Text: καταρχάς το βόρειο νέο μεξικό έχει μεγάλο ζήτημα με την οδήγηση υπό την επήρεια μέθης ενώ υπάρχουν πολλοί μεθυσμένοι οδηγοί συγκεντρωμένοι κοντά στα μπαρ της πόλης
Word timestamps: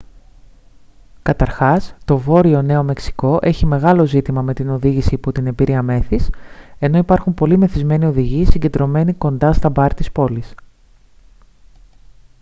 καταρχάς 1.21 1.95
το 2.05 2.17
βόρειο 2.17 2.61
νέο 2.61 2.83
μεξικό 2.83 3.39
έχει 3.41 3.65
μεγάλο 3.65 4.05
ζήτημα 4.05 4.41
με 4.41 4.53
την 4.53 4.69
οδήγηση 4.69 5.13
υπό 5.13 5.31
την 5.31 5.47
επήρεια 5.47 5.81
μέθης 5.81 6.29
ενώ 6.79 6.97
υπάρχουν 6.97 7.33
πολλοί 7.33 7.57
μεθυσμένοι 7.57 8.05
οδηγοί 8.05 8.45
συγκεντρωμένοι 8.45 9.13
κοντά 9.13 9.53
στα 9.53 9.69
μπαρ 9.69 9.93
της 9.93 10.11
πόλης 10.11 10.53